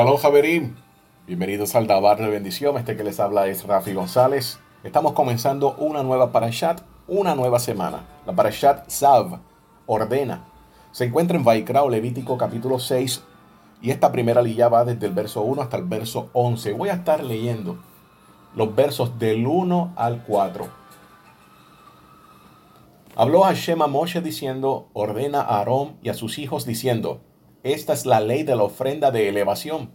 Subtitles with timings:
[0.00, 0.76] Shalom Javerim,
[1.26, 2.78] bienvenidos al Dabar de Bendición.
[2.78, 4.58] Este que les habla es Rafi González.
[4.82, 8.06] Estamos comenzando una nueva Parashat, una nueva semana.
[8.24, 9.40] La Parashat Zav,
[9.84, 10.48] ordena.
[10.90, 13.22] Se encuentra en Vaikra Levítico capítulo 6
[13.82, 16.72] y esta primera lilla va desde el verso 1 hasta el verso 11.
[16.72, 17.78] Voy a estar leyendo
[18.56, 20.66] los versos del 1 al 4.
[23.16, 27.20] Habló Hashem a Moshe diciendo, ordena a Aarón y a sus hijos diciendo,
[27.62, 29.90] esta es la ley de la ofrenda de elevación.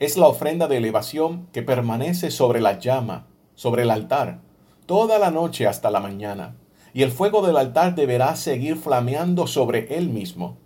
[0.00, 4.40] Es la ofrenda de elevación que permanece sobre la llama, sobre el altar,
[4.84, 6.56] toda la noche hasta la mañana.
[6.92, 10.56] Y el fuego del altar deberá seguir flameando sobre él mismo.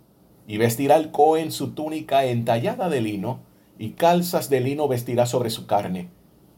[0.47, 3.41] Y vestirá el Cohen su túnica entallada de lino,
[3.77, 6.09] y calzas de lino vestirá sobre su carne.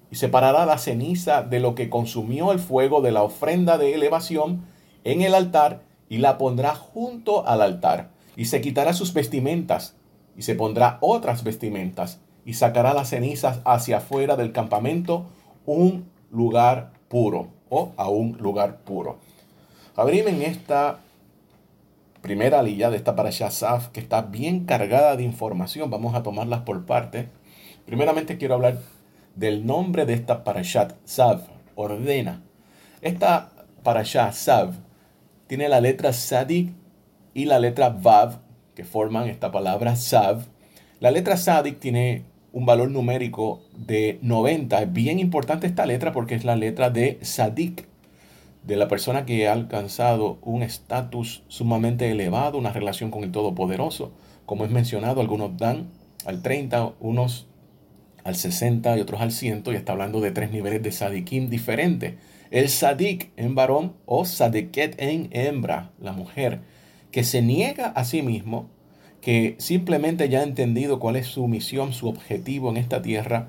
[0.09, 4.65] Y separará la ceniza de lo que consumió el fuego de la ofrenda de elevación
[5.03, 9.95] en el altar, y la pondrá junto al altar y se quitará sus vestimentas,
[10.37, 15.25] y se pondrá otras vestimentas, y sacará las cenizas hacia afuera del campamento,
[15.65, 19.17] un lugar puro, o a un lugar puro.
[19.95, 20.99] Abrimos en esta
[22.21, 25.89] primera lilla de esta parasha Saf, que está bien cargada de información.
[25.89, 27.29] Vamos a tomarlas por parte.
[27.85, 28.79] Primeramente quiero hablar
[29.35, 31.43] del nombre de esta parashat Sav,
[31.75, 32.41] ordena.
[33.01, 33.51] Esta
[33.83, 34.73] parasha Sav
[35.47, 36.73] tiene la letra Sadik
[37.35, 38.39] y la letra Vav,
[38.73, 40.45] que forman esta palabra Sav.
[41.01, 44.81] La letra Sadik tiene un valor numérico de 90.
[44.81, 47.87] Es bien importante esta letra porque es la letra de Sadik,
[48.63, 54.13] de la persona que ha alcanzado un estatus sumamente elevado, una relación con el Todopoderoso.
[54.45, 55.89] Como es mencionado, algunos dan
[56.25, 57.47] al 30, unos
[58.23, 62.13] al 60 y otros al 100, y está hablando de tres niveles de Sadikim diferentes.
[62.49, 66.61] El Sadik en varón o Sadiket en hembra, la mujer
[67.15, 68.67] que se niega a sí mismo,
[69.21, 73.47] que simplemente ya ha entendido cuál es su misión, su objetivo en esta tierra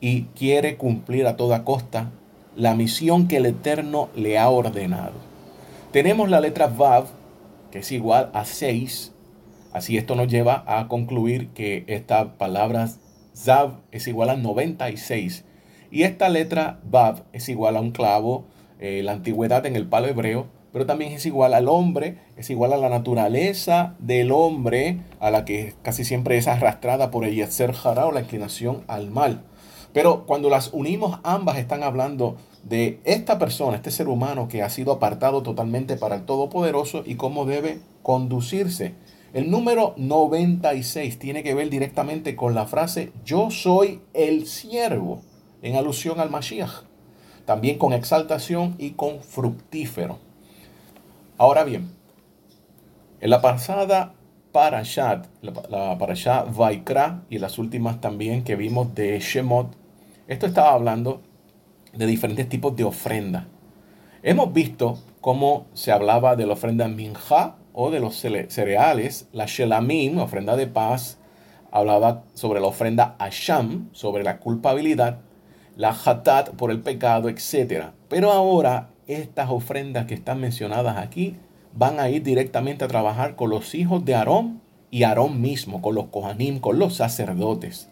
[0.00, 2.10] y quiere cumplir a toda costa
[2.56, 5.12] la misión que el Eterno le ha ordenado.
[5.92, 7.08] Tenemos la letra Vav,
[7.70, 9.12] que es igual a 6.
[9.74, 12.88] Así esto nos lleva a concluir que esta palabra
[13.36, 15.44] Zav es igual a 96.
[15.90, 18.46] Y esta letra Vav es igual a un clavo,
[18.80, 22.72] eh, la antigüedad en el palo hebreo, pero también es igual al hombre, es igual
[22.72, 27.72] a la naturaleza del hombre, a la que casi siempre es arrastrada por el Yetzer
[27.72, 29.42] Jara o la inclinación al mal.
[29.92, 34.70] Pero cuando las unimos, ambas están hablando de esta persona, este ser humano que ha
[34.70, 38.94] sido apartado totalmente para el Todopoderoso y cómo debe conducirse.
[39.34, 45.20] El número 96 tiene que ver directamente con la frase yo soy el siervo,
[45.62, 46.84] en alusión al Mashiach.
[47.44, 50.31] También con exaltación y con fructífero.
[51.42, 51.90] Ahora bien,
[53.20, 54.14] en la pasada
[54.52, 59.74] Parashat, la, la Parashat Vaikra y las últimas también que vimos de Shemot,
[60.28, 61.20] esto estaba hablando
[61.94, 63.48] de diferentes tipos de ofrenda.
[64.22, 70.18] Hemos visto cómo se hablaba de la ofrenda minja o de los cereales, la shelamim,
[70.18, 71.18] ofrenda de paz,
[71.72, 75.18] hablaba sobre la ofrenda asham, sobre la culpabilidad,
[75.74, 77.86] la hatat por el pecado, etc.
[78.08, 81.36] Pero ahora estas ofrendas que están mencionadas aquí
[81.74, 85.94] van a ir directamente a trabajar con los hijos de Aarón y Aarón mismo, con
[85.94, 87.88] los Kohanim, con los sacerdotes.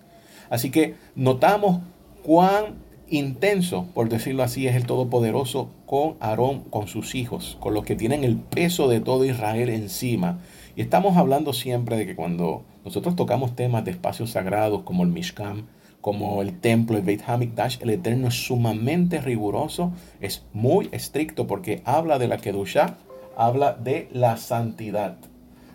[0.50, 1.80] Así que notamos
[2.22, 2.76] cuán
[3.08, 7.96] intenso, por decirlo así, es el Todopoderoso con Aarón, con sus hijos, con los que
[7.96, 10.38] tienen el peso de todo Israel encima.
[10.76, 15.10] Y estamos hablando siempre de que cuando nosotros tocamos temas de espacios sagrados como el
[15.10, 15.66] Mishkan,
[16.00, 21.82] como el templo, el Beit Hamikdash, el Eterno es sumamente riguroso, es muy estricto porque
[21.84, 22.96] habla de la Kedusha,
[23.36, 25.18] habla de la santidad.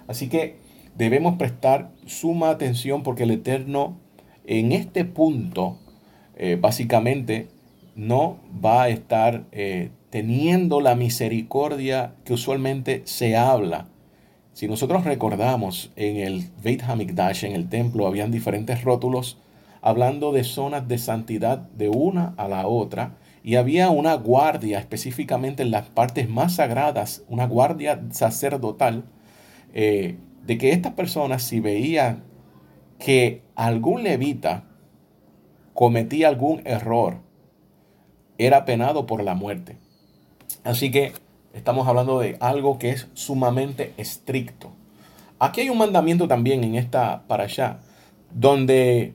[0.08, 0.58] Así que
[0.96, 3.98] debemos prestar suma atención porque el Eterno
[4.46, 5.78] en este punto
[6.38, 7.48] eh, básicamente
[7.96, 13.88] no va a estar eh, teniendo la misericordia que usualmente se habla.
[14.54, 19.38] Si nosotros recordamos en el Beit Hamikdash, en el templo, habían diferentes rótulos
[19.86, 23.18] hablando de zonas de santidad de una a la otra.
[23.44, 29.04] Y había una guardia específicamente en las partes más sagradas, una guardia sacerdotal,
[29.76, 32.24] eh, de que estas personas si veían
[32.98, 34.64] que algún levita
[35.76, 37.20] cometía algún error,
[38.40, 39.78] era penado por la muerte.
[40.64, 41.14] Así que
[41.54, 44.72] estamos hablando de algo que es sumamente estricto.
[45.38, 47.82] Aquí hay un mandamiento también en esta para allá,
[48.34, 49.14] donde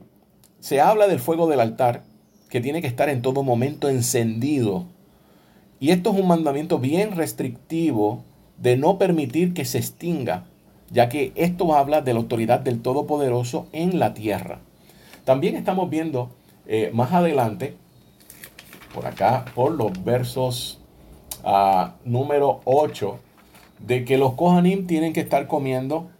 [0.61, 2.03] se habla del fuego del altar
[2.49, 4.85] que tiene que estar en todo momento encendido.
[5.79, 8.23] Y esto es un mandamiento bien restrictivo
[8.57, 10.45] de no permitir que se extinga,
[10.91, 14.59] ya que esto habla de la autoridad del Todopoderoso en la tierra.
[15.25, 16.29] También estamos viendo
[16.67, 17.75] eh, más adelante,
[18.93, 20.79] por acá, por los versos
[21.43, 23.17] uh, número 8,
[23.79, 26.11] de que los Kohanim tienen que estar comiendo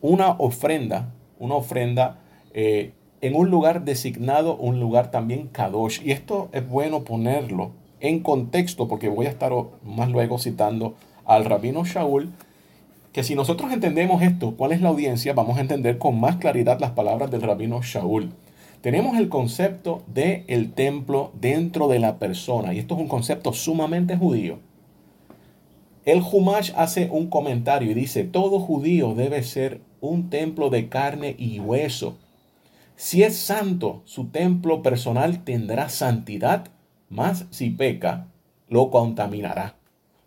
[0.00, 2.20] una ofrenda, una ofrenda
[2.52, 6.00] eh, en un lugar designado, un lugar también kadosh.
[6.04, 9.52] Y esto es bueno ponerlo en contexto, porque voy a estar
[9.84, 10.94] más luego citando
[11.26, 12.32] al rabino Shaul,
[13.12, 16.80] que si nosotros entendemos esto, cuál es la audiencia, vamos a entender con más claridad
[16.80, 18.32] las palabras del rabino Shaul.
[18.80, 23.52] Tenemos el concepto de el templo dentro de la persona, y esto es un concepto
[23.52, 24.58] sumamente judío.
[26.06, 31.34] El Humash hace un comentario y dice, todo judío debe ser un templo de carne
[31.36, 32.16] y hueso.
[33.02, 36.66] Si es santo, su templo personal tendrá santidad
[37.08, 38.26] mas si peca,
[38.68, 39.76] lo contaminará.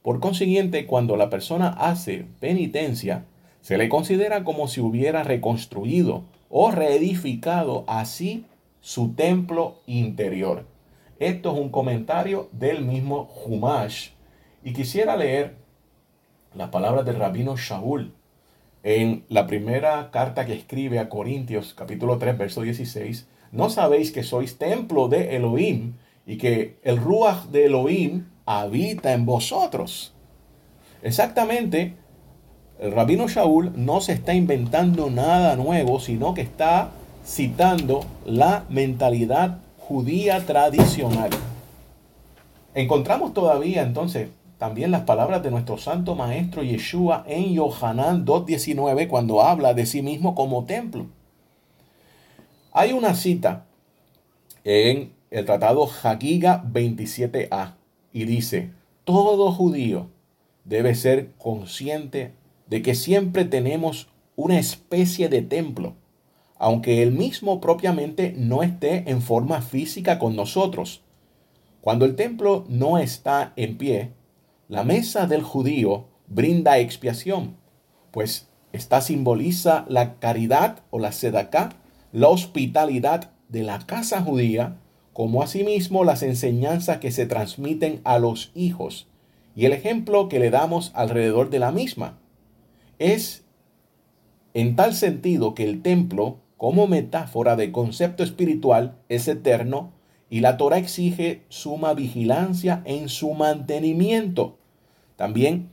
[0.01, 3.25] Por consiguiente, cuando la persona hace penitencia,
[3.61, 8.47] se le considera como si hubiera reconstruido o reedificado así
[8.81, 10.65] su templo interior.
[11.19, 14.09] Esto es un comentario del mismo Humash.
[14.63, 15.57] Y quisiera leer
[16.55, 18.15] las palabras del rabino Shaul
[18.83, 23.27] en la primera carta que escribe a Corintios capítulo 3 verso 16.
[23.51, 25.93] ¿No sabéis que sois templo de Elohim
[26.25, 30.13] y que el Ruach de Elohim habita en vosotros.
[31.01, 31.95] Exactamente,
[32.79, 36.91] el rabino Shaul no se está inventando nada nuevo, sino que está
[37.25, 41.29] citando la mentalidad judía tradicional.
[42.73, 44.29] Encontramos todavía entonces
[44.63, 50.01] también las palabras de nuestro santo maestro Yeshua en Yohanan 2.19 cuando habla de sí
[50.01, 51.07] mismo como templo.
[52.71, 53.65] Hay una cita
[54.63, 57.73] en el tratado Hagiga 27a
[58.13, 58.71] y dice,
[59.03, 60.07] todo judío
[60.63, 62.31] debe ser consciente
[62.67, 64.07] de que siempre tenemos
[64.37, 65.95] una especie de templo,
[66.55, 71.01] aunque él mismo propiamente no esté en forma física con nosotros.
[71.81, 74.13] Cuando el templo no está en pie,
[74.73, 77.57] la mesa del judío brinda expiación,
[78.09, 81.75] pues esta simboliza la caridad o la sedacá,
[82.11, 84.79] la hospitalidad de la casa judía
[85.13, 89.05] como asimismo las enseñanzas que se transmiten a los hijos
[89.55, 92.17] y el ejemplo que le damos alrededor de la misma.
[92.97, 93.45] Es
[94.55, 99.91] en tal sentido que el templo, como metáfora de concepto espiritual, es eterno
[100.31, 104.57] y la Torah exige suma vigilancia en su mantenimiento.
[105.23, 105.69] También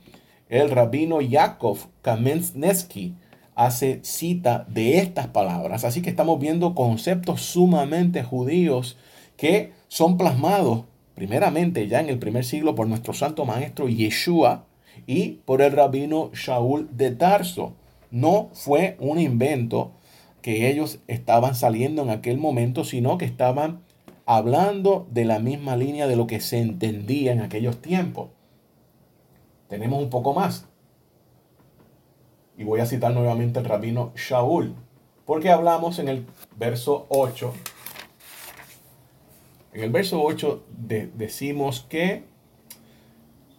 [0.47, 3.15] el rabino Yakov Kamensky
[3.53, 5.83] hace cita de estas palabras.
[5.83, 8.95] Así que estamos viendo conceptos sumamente judíos
[9.35, 14.67] que son plasmados primeramente ya en el primer siglo por nuestro santo maestro Yeshua
[15.05, 17.73] y por el rabino Shaul de Tarso.
[18.09, 19.91] No fue un invento
[20.41, 23.81] que ellos estaban saliendo en aquel momento, sino que estaban
[24.25, 28.29] hablando de la misma línea de lo que se entendía en aquellos tiempos.
[29.71, 30.67] Tenemos un poco más.
[32.57, 34.75] Y voy a citar nuevamente el rabino Shaul,
[35.25, 36.25] porque hablamos en el
[36.57, 37.53] verso 8
[39.73, 40.65] en el verso 8
[41.15, 42.25] decimos que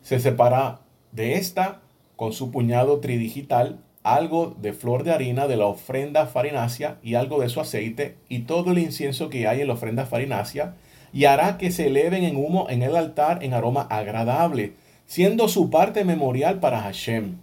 [0.03, 1.81] se separa de esta
[2.17, 7.41] con su puñado tridigital algo de flor de harina de la ofrenda farinácea y algo
[7.41, 10.75] de su aceite y todo el incienso que hay en la ofrenda farinácea
[11.15, 14.75] y hará que se eleven en humo en el altar en aroma agradable,
[15.07, 17.37] siendo su parte memorial para Hashem.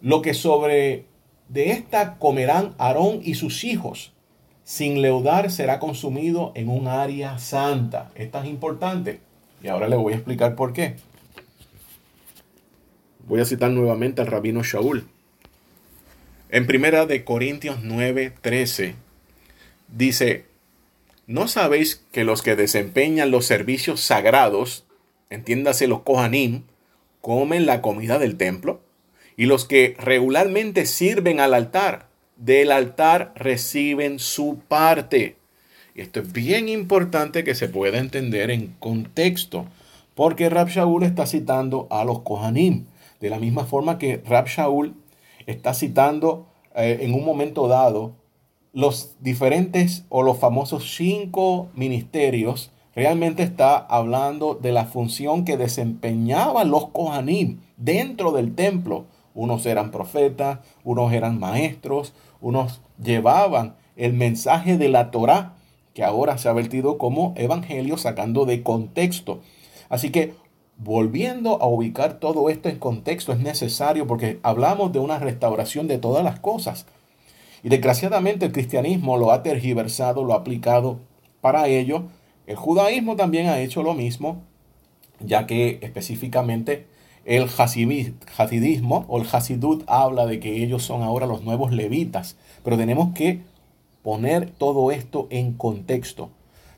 [0.00, 1.06] Lo que sobre
[1.48, 4.12] de esta comerán Aarón y sus hijos
[4.64, 8.10] sin leudar será consumido en un área santa.
[8.14, 9.20] Esto es importante.
[9.62, 10.96] Y ahora le voy a explicar por qué.
[13.26, 15.06] Voy a citar nuevamente al rabino Shaul.
[16.48, 18.94] En primera de Corintios 9:13
[19.88, 20.46] dice,
[21.26, 24.84] ¿no sabéis que los que desempeñan los servicios sagrados,
[25.30, 26.62] entiéndase los Kohanim,
[27.24, 28.82] comen la comida del templo?
[29.34, 35.36] Y los que regularmente sirven al altar, del altar reciben su parte.
[35.94, 39.64] Esto es bien importante que se pueda entender en contexto,
[40.14, 42.84] porque Rab Shaul está citando a los Kohanim,
[43.20, 44.94] de la misma forma que Rab Shaul
[45.46, 48.16] está citando eh, en un momento dado
[48.74, 56.70] los diferentes o los famosos cinco ministerios, realmente está hablando de la función que desempeñaban
[56.70, 64.78] los Kohanim dentro del templo unos eran profetas, unos eran maestros, unos llevaban el mensaje
[64.78, 65.54] de la Torá,
[65.92, 69.40] que ahora se ha vertido como evangelio sacando de contexto.
[69.88, 70.34] Así que
[70.76, 75.98] volviendo a ubicar todo esto en contexto es necesario porque hablamos de una restauración de
[75.98, 76.86] todas las cosas.
[77.62, 80.98] Y desgraciadamente el cristianismo lo ha tergiversado, lo ha aplicado
[81.40, 82.04] para ello.
[82.46, 84.42] El judaísmo también ha hecho lo mismo,
[85.20, 86.86] ya que específicamente
[87.24, 92.76] el hasidismo o el hasidut habla de que ellos son ahora los nuevos levitas, pero
[92.76, 93.40] tenemos que
[94.02, 96.30] poner todo esto en contexto.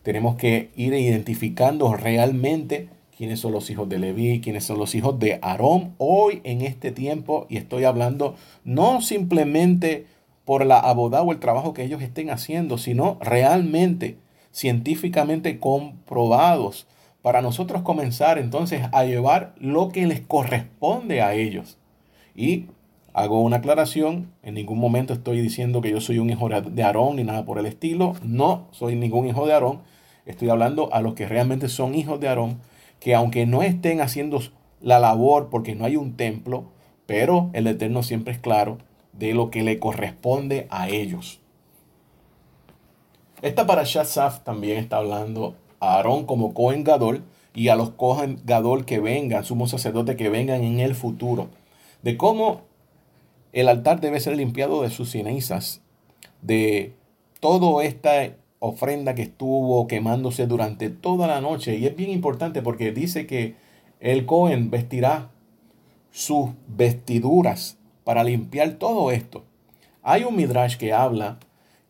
[0.03, 5.19] Tenemos que ir identificando realmente quiénes son los hijos de Leví, quiénes son los hijos
[5.19, 10.07] de Aarón hoy en este tiempo y estoy hablando no simplemente
[10.45, 14.17] por la abodá o el trabajo que ellos estén haciendo, sino realmente
[14.57, 16.87] científicamente comprobados
[17.21, 21.77] para nosotros comenzar entonces a llevar lo que les corresponde a ellos.
[22.35, 22.65] Y
[23.13, 27.17] hago una aclaración, en ningún momento estoy diciendo que yo soy un hijo de Aarón
[27.17, 29.81] ni nada por el estilo, no soy ningún hijo de Aarón,
[30.25, 32.61] estoy hablando a los que realmente son hijos de Aarón,
[32.99, 34.41] que aunque no estén haciendo
[34.81, 36.65] la labor porque no hay un templo,
[37.05, 38.79] pero el Eterno siempre es claro
[39.13, 41.41] de lo que le corresponde a ellos.
[43.43, 47.23] Esta para Saf también está hablando a Aarón como Cohen Gadol
[47.55, 51.49] y a los Cohen Gadol que vengan, sumos sacerdotes que vengan en el futuro,
[52.03, 52.63] de cómo
[53.53, 55.83] el altar debe ser limpiado de sus cenizas,
[56.41, 56.95] de
[57.41, 61.77] toda esta ofrenda que estuvo quemándose durante toda la noche.
[61.77, 63.55] Y es bien importante porque dice que
[64.01, 65.31] el Cohen vestirá
[66.11, 69.45] sus vestiduras para limpiar todo esto.
[70.03, 71.39] Hay un midrash que habla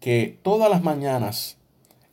[0.06, 1.58] que todas las mañanas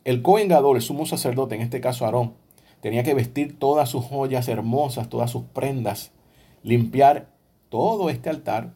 [0.04, 2.34] el Cohen Gadol, el sumo sacerdote, en este caso Aarón,
[2.82, 6.10] tenía que vestir todas sus joyas hermosas, todas sus prendas,
[6.64, 7.28] limpiar
[7.70, 8.74] todo este altar,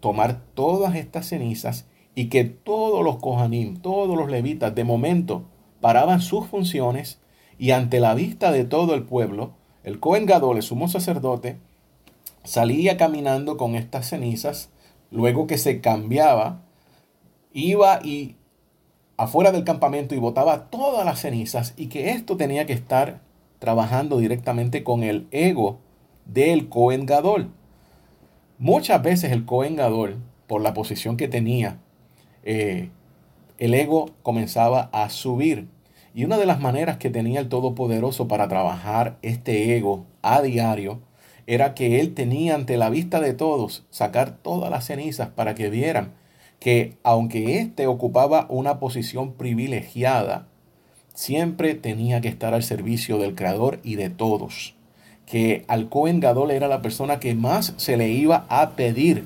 [0.00, 1.86] tomar todas estas cenizas
[2.16, 5.44] y que todos los Kohanim, todos los levitas, de momento
[5.80, 7.20] paraban sus funciones
[7.60, 9.52] y ante la vista de todo el pueblo,
[9.84, 11.58] el Cohen Gadol, el sumo sacerdote,
[12.42, 14.70] salía caminando con estas cenizas,
[15.12, 16.62] luego que se cambiaba,
[17.52, 18.34] iba y
[19.18, 23.20] afuera del campamento y botaba todas las cenizas y que esto tenía que estar
[23.58, 25.80] trabajando directamente con el ego
[26.24, 27.50] del Cohen Gadol.
[28.58, 31.78] Muchas veces el Cohen Gadol, por la posición que tenía,
[32.44, 32.90] eh,
[33.58, 35.68] el ego comenzaba a subir.
[36.14, 41.00] Y una de las maneras que tenía el Todopoderoso para trabajar este ego a diario
[41.46, 45.70] era que él tenía ante la vista de todos sacar todas las cenizas para que
[45.70, 46.12] vieran
[46.60, 50.46] que aunque éste ocupaba una posición privilegiada,
[51.14, 54.74] siempre tenía que estar al servicio del Creador y de todos.
[55.26, 59.24] Que al Cohen Gadol era la persona que más se le iba a pedir.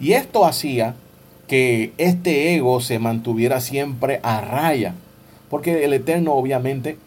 [0.00, 0.94] Y esto hacía
[1.46, 4.94] que este ego se mantuviera siempre a raya.
[5.50, 6.98] Porque el Eterno obviamente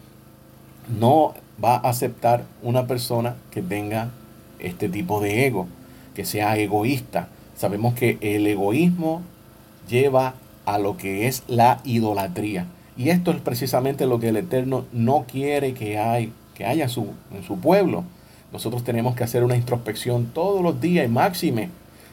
[0.98, 4.10] no va a aceptar una persona que tenga
[4.58, 5.66] este tipo de ego,
[6.14, 7.28] que sea egoísta.
[7.56, 9.22] Sabemos que el egoísmo
[9.88, 12.66] lleva a lo que es la idolatría.
[12.96, 17.06] Y esto es precisamente lo que el Eterno no quiere que, hay, que haya su,
[17.34, 18.04] en su pueblo.
[18.52, 21.70] Nosotros tenemos que hacer una introspección todos los días y máxime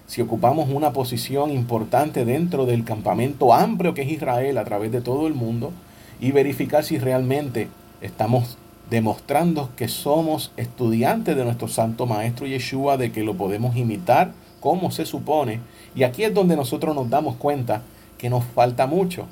[0.08, 5.02] si ocupamos una posición importante dentro del campamento amplio que es Israel a través de
[5.02, 5.72] todo el mundo
[6.20, 7.68] y verificar si realmente
[8.02, 8.58] estamos
[8.90, 14.92] demostrando que somos estudiantes de nuestro Santo Maestro Yeshua, de que lo podemos imitar como
[14.92, 15.60] se supone.
[15.96, 17.82] Y aquí es donde nosotros nos damos cuenta
[18.18, 19.28] que nos falta mucho,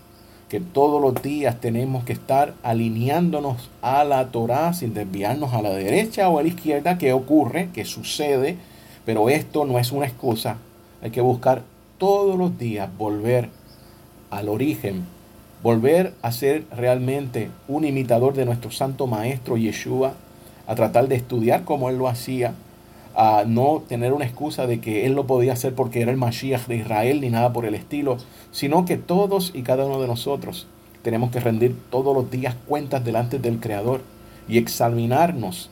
[0.50, 5.72] que todos los días tenemos que estar alineándonos a la Torah sin desviarnos a la
[5.72, 8.58] derecha o a la izquierda, que ocurre, que sucede,
[9.06, 10.58] pero esto no es una excusa.
[11.02, 11.64] Hay que buscar
[11.98, 13.50] todos los días volver
[14.30, 15.06] al origen,
[15.62, 20.14] volver a ser realmente un imitador de nuestro santo maestro Yeshua,
[20.66, 22.54] a tratar de estudiar como él lo hacía,
[23.16, 26.68] a no tener una excusa de que él lo podía hacer porque era el Mashiach
[26.68, 28.18] de Israel ni nada por el estilo,
[28.52, 30.68] sino que todos y cada uno de nosotros
[31.04, 34.02] tenemos que rendir todos los días cuentas delante del Creador
[34.48, 35.70] y examinarnos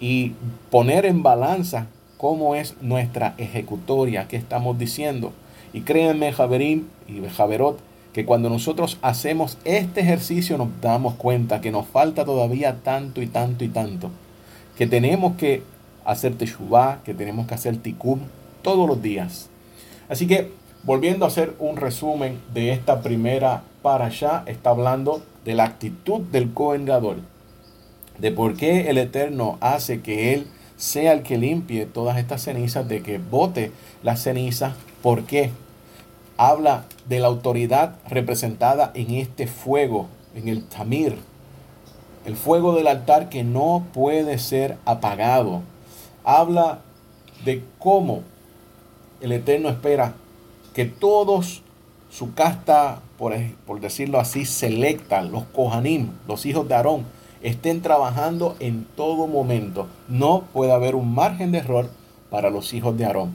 [0.00, 0.32] y
[0.70, 5.32] poner en balanza cómo es nuestra ejecutoria, qué estamos diciendo.
[5.72, 7.78] Y créanme, Javerín y Javerot,
[8.12, 13.26] que cuando nosotros hacemos este ejercicio nos damos cuenta que nos falta todavía tanto y
[13.26, 14.10] tanto y tanto,
[14.78, 15.62] que tenemos que
[16.04, 18.22] hacer teshuvah, que tenemos que hacer tikkun
[18.62, 19.48] todos los días.
[20.08, 25.54] Así que, volviendo a hacer un resumen de esta primera para allá, está hablando de
[25.54, 26.86] la actitud del Cohen
[28.18, 30.46] de por qué el Eterno hace que Él
[30.76, 35.50] sea el que limpie todas estas cenizas, de que bote las cenizas, ¿por qué?
[36.36, 41.16] Habla de la autoridad representada en este fuego, en el tamir,
[42.24, 45.62] el fuego del altar que no puede ser apagado,
[46.24, 46.80] habla
[47.44, 48.22] de cómo
[49.20, 50.14] el Eterno espera
[50.74, 51.62] que todos
[52.10, 53.34] su casta, por,
[53.66, 57.04] por decirlo así, selecta, los Kohanim, los hijos de Aarón,
[57.42, 59.86] estén trabajando en todo momento.
[60.08, 61.88] No puede haber un margen de error
[62.30, 63.34] para los hijos de Aarón.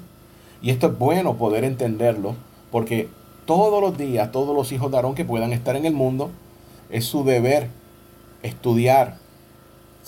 [0.62, 2.36] Y esto es bueno poder entenderlo,
[2.72, 3.10] porque
[3.46, 6.29] todos los días, todos los hijos de Aarón que puedan estar en el mundo,
[6.89, 7.69] es su deber
[8.43, 9.17] estudiar,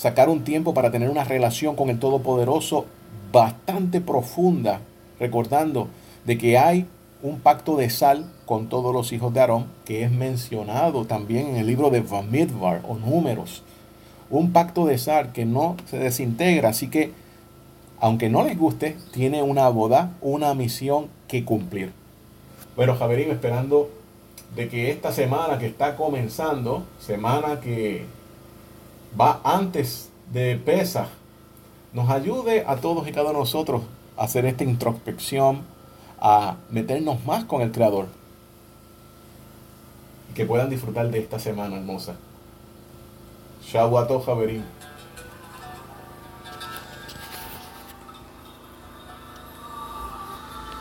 [0.02, 2.88] sacar un tiempo para tener una relación con el Todopoderoso
[3.32, 4.82] bastante profunda,
[5.20, 5.90] recordando
[6.26, 6.88] de que hay
[7.22, 11.58] un pacto de sal con todos los hijos de Aarón, que es mencionado también en
[11.58, 13.62] el libro de Vamidvar o Números.
[14.32, 17.12] Un pacto de sal que no se desintegra, así que,
[18.00, 21.92] aunque no les guste, tiene una boda, una misión que cumplir.
[22.76, 23.92] Bueno, Javerín, esperando
[24.56, 28.08] de que esta semana que está comenzando, semana que
[29.20, 31.08] va antes de Pesa,
[31.94, 33.82] nos ayude a todos y cada uno de nosotros
[34.18, 35.62] a hacer esta introspección,
[36.20, 38.08] a meternos más con el Creador.
[40.30, 42.16] Y que puedan disfrutar de esta semana hermosa.
[43.66, 44.64] Shawato Javerín.